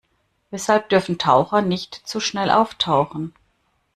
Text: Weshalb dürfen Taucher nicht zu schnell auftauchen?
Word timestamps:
Weshalb 0.49 0.89
dürfen 0.89 1.19
Taucher 1.19 1.61
nicht 1.61 1.93
zu 2.07 2.19
schnell 2.19 2.49
auftauchen? 2.49 3.35